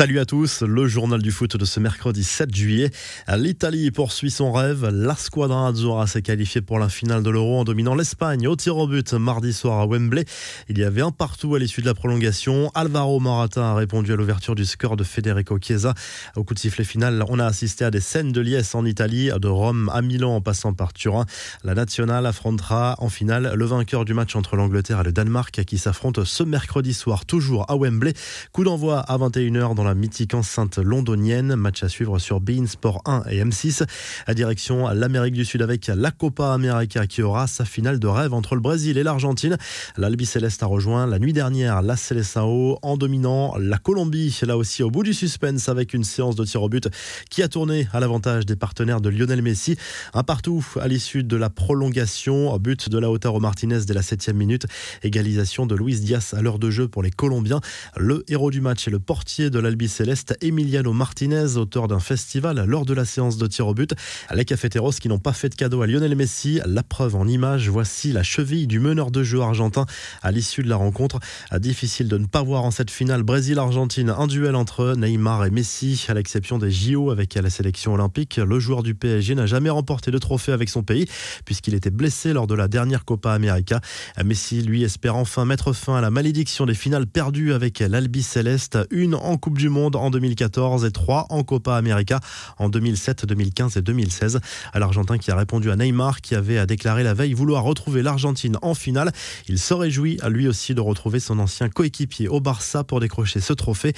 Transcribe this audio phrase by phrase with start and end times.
[0.00, 2.90] Salut à tous, le journal du foot de ce mercredi 7 juillet.
[3.36, 4.88] L'Italie poursuit son rêve.
[4.90, 8.78] La squadra Azzurra s'est qualifiée pour la finale de l'Euro en dominant l'Espagne au tir
[8.78, 10.24] au but mardi soir à Wembley.
[10.70, 12.70] Il y avait un partout à l'issue de la prolongation.
[12.74, 15.92] Alvaro Morata a répondu à l'ouverture du score de Federico Chiesa.
[16.34, 19.28] Au coup de sifflet final, on a assisté à des scènes de liesse en Italie,
[19.38, 21.26] de Rome à Milan en passant par Turin.
[21.62, 25.76] La nationale affrontera en finale le vainqueur du match entre l'Angleterre et le Danemark qui
[25.76, 28.14] s'affronte ce mercredi soir toujours à Wembley.
[28.52, 31.54] Coup d'envoi à 21h dans la mythique enceinte londonienne.
[31.56, 33.86] Match à suivre sur Bein Sport 1 et M6.
[34.26, 38.06] À direction à l'Amérique du Sud avec la Copa América qui aura sa finale de
[38.06, 39.56] rêve entre le Brésil et l'Argentine.
[39.96, 44.38] L'Albi Céleste a rejoint la nuit dernière la Seleção en dominant la Colombie.
[44.42, 46.88] Là aussi au bout du suspense avec une séance de tir au but
[47.30, 49.76] qui a tourné à l'avantage des partenaires de Lionel Messi.
[50.14, 52.58] Un partout à l'issue de la prolongation.
[52.58, 54.66] But de Lautaro Martinez dès la 7 minute.
[55.02, 57.60] Égalisation de Luis Diaz à l'heure de jeu pour les Colombiens.
[57.96, 62.64] Le héros du match est le portier de l'Albi Céleste, Emiliano Martinez, auteur d'un festival
[62.66, 63.94] lors de la séance de tir au but.
[64.34, 67.68] Les cafeteros qui n'ont pas fait de cadeau à Lionel Messi, la preuve en image,
[67.68, 69.86] voici la cheville du meneur de jeu argentin
[70.22, 71.20] à l'issue de la rencontre.
[71.58, 76.04] Difficile de ne pas voir en cette finale Brésil-Argentine un duel entre Neymar et Messi,
[76.08, 78.36] à l'exception des JO avec la sélection olympique.
[78.36, 81.06] Le joueur du PSG n'a jamais remporté de trophée avec son pays
[81.44, 83.80] puisqu'il était blessé lors de la dernière Copa América.
[84.24, 88.78] Messi, lui, espère enfin mettre fin à la malédiction des finales perdues avec l'Albi Céleste,
[88.90, 92.20] une en Coupe du Monde en 2014 et trois en Copa América
[92.56, 94.40] en 2007, 2015 et 2016.
[94.72, 98.56] À l'Argentin qui a répondu à Neymar qui avait déclaré la veille vouloir retrouver l'Argentine
[98.62, 99.12] en finale.
[99.48, 103.40] Il se réjouit à lui aussi de retrouver son ancien coéquipier au Barça pour décrocher
[103.40, 103.92] ce trophée.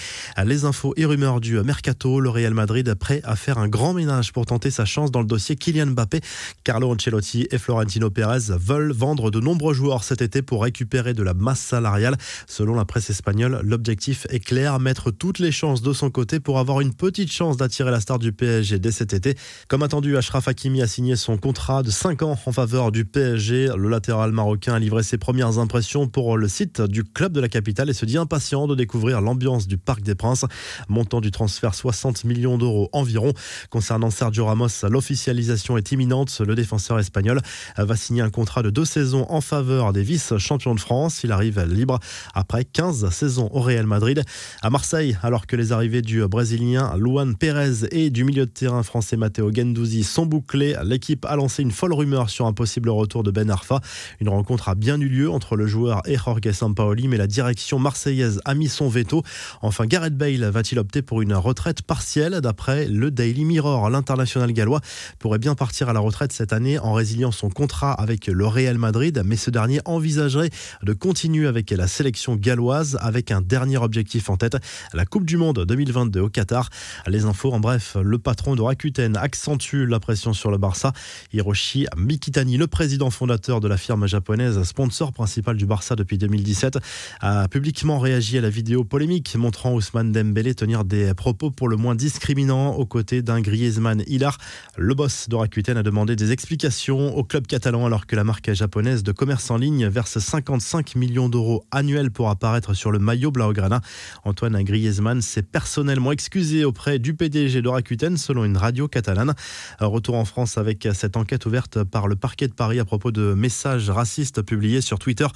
[0.45, 4.33] Les infos et rumeurs du Mercato, le Real Madrid prêt à faire un grand ménage
[4.33, 6.21] pour tenter sa chance dans le dossier Kylian Mbappé.
[6.65, 11.23] Carlo Ancelotti et Florentino Pérez veulent vendre de nombreux joueurs cet été pour récupérer de
[11.23, 12.17] la masse salariale.
[12.49, 16.59] Selon la presse espagnole, l'objectif est clair, mettre toutes les chances de son côté pour
[16.59, 19.37] avoir une petite chance d'attirer la star du PSG dès cet été.
[19.69, 23.71] Comme attendu, Ashraf Hakimi a signé son contrat de 5 ans en faveur du PSG.
[23.77, 27.49] Le latéral marocain a livré ses premières impressions pour le site du club de la
[27.49, 30.45] capitale et se dit impatient de découvrir l'ambiance du Parc des Princes.
[30.89, 33.33] Montant du transfert 60 millions d'euros environ.
[33.71, 36.41] Concernant Sergio Ramos, l'officialisation est imminente.
[36.45, 37.41] Le défenseur espagnol
[37.77, 41.23] va signer un contrat de deux saisons en faveur des vice-champions de France.
[41.25, 41.99] Il arrive libre
[42.35, 44.23] après 15 saisons au Real Madrid.
[44.63, 48.83] À Marseille, alors que les arrivées du Brésilien Luan Pérez et du milieu de terrain
[48.83, 53.23] français Matteo Gendouzi sont bouclées, l'équipe a lancé une folle rumeur sur un possible retour
[53.23, 53.81] de Ben Arfa.
[54.21, 57.79] Une rencontre a bien eu lieu entre le joueur et Jorge Sampaoli, mais la direction
[57.79, 59.23] marseillaise a mis son veto.
[59.61, 64.81] Enfin, Gareth Bale va-t-il opter pour une retraite partielle D'après le Daily Mirror, l'international gallois
[65.19, 68.79] pourrait bien partir à la retraite cette année en résiliant son contrat avec le Real
[68.79, 70.51] Madrid, mais ce dernier envisagerait
[70.83, 74.57] de continuer avec la sélection galloise avec un dernier objectif en tête,
[74.93, 76.69] la Coupe du Monde 2022 au Qatar.
[77.07, 80.93] Les infos en bref, le patron de Rakuten accentue la pression sur le Barça.
[81.33, 86.79] Hiroshi Mikitani, le président fondateur de la firme japonaise, sponsor principal du Barça depuis 2017,
[87.21, 91.77] a publiquement réagi à la vidéo polémique montrant Ousmane Dembélé tenir des propos pour le
[91.77, 94.39] moins discriminants aux côtés d'un Griezmann Hilar.
[94.77, 98.53] Le boss de Rakuten a demandé des explications au club catalan alors que la marque
[98.53, 103.31] japonaise de commerce en ligne verse 55 millions d'euros annuels pour apparaître sur le maillot
[103.31, 103.81] Blaugrana.
[104.25, 109.35] Antoine Griezmann s'est personnellement excusé auprès du PDG de Rakuten selon une radio catalane.
[109.81, 113.35] Retour en France avec cette enquête ouverte par le parquet de Paris à propos de
[113.35, 115.27] messages racistes publiés sur Twitter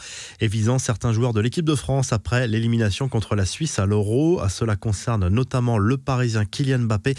[0.41, 4.41] et visant certains joueurs de l'équipe de France après l'élimination contre la Suisse à l'Euro.
[4.49, 7.15] Cela concerne notamment le Parisien Kylian Mbappé.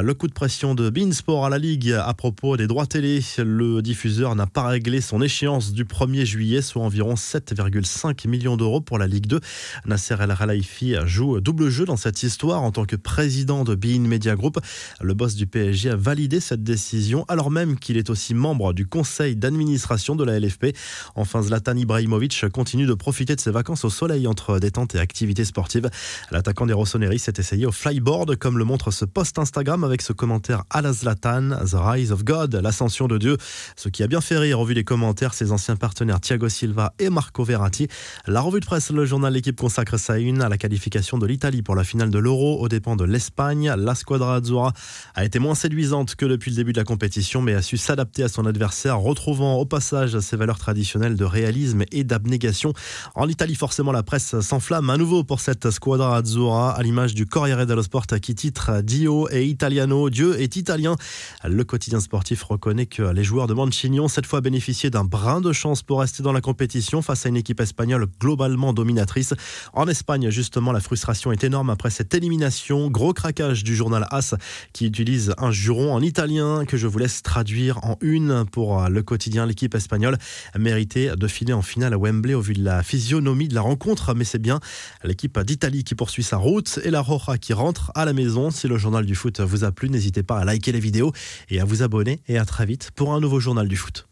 [0.00, 3.20] Le coup de pression de Beansport à la Ligue à propos des droits télé.
[3.38, 8.80] Le diffuseur n'a pas réglé son échéance du 1er juillet, soit environ 7,5 millions d'euros
[8.80, 9.40] pour la Ligue 2.
[9.86, 14.00] Nasser El Khelaifi joue double jeu dans cette histoire en tant que président de Bein
[14.00, 14.58] Media Group.
[15.00, 18.86] Le boss du PSG a validé cette décision alors même qu'il est aussi membre du
[18.86, 20.76] conseil d'administration de la LFP.
[21.14, 25.44] Enfin, Zlatan Ibrahimovic continue de profiter de ses vacances au soleil entre détente et activités
[25.44, 25.90] sportives.
[26.30, 30.12] L'attaquant des Rossoneri s'est essayé au flyboard comme le montre ce post Instagram avec ce
[30.12, 33.36] commentaire à la Zlatan, The Rise of God, l'ascension de Dieu.
[33.76, 36.94] Ce qui a bien fait rire au vu des commentaires ses anciens partenaires Thiago Silva
[36.98, 37.88] et Marco Verratti.
[38.26, 41.62] La revue de presse, le journal L'équipe consacre sa une à la qualification de l'Italie
[41.62, 43.74] pour la finale de l'Euro aux dépens de l'Espagne.
[43.76, 44.72] La squadra Azzurra
[45.14, 48.22] a été moins séduisante que depuis le début de la compétition, mais a su s'adapter
[48.22, 52.72] à son adversaire, retrouvant au passage ses valeurs traditionnelles de réalisme et d'abnégation.
[53.14, 57.26] En Italie, forcément, la presse s'enflamme à nouveau pour cette squadra Azzurra, à l'image du
[57.26, 60.96] Corriere dello Sport qui titre Dio et Italiano, Dieu est italien.
[61.44, 65.40] Le quotidien sportif reconnaît que les joueurs de Mancini ont cette fois bénéficié d'un brin
[65.40, 69.34] de chance pour rester dans la compétition face à une équipe espagnole globalement dominatrice.
[69.72, 72.90] En Espagne, justement, la frustration est énorme après cette élimination.
[72.90, 74.34] Gros craquage du journal AS
[74.72, 79.02] qui utilise un juron en italien que je vous laisse traduire en une pour le
[79.02, 79.46] quotidien.
[79.46, 80.16] L'équipe espagnole
[80.54, 83.62] a mérité de filer en finale à Wembley au vu de la physionomie de la
[83.62, 84.60] rencontre, mais c'est bien
[85.04, 88.50] l'équipe d'Italie qui poursuit sa route et la Roja qui rentre à la maison.
[88.50, 91.12] Si le journal du foot vous a plu, n'hésitez pas à liker les vidéos
[91.48, 94.06] et à vous abonner et à très vite pour un nouveau journal du foot.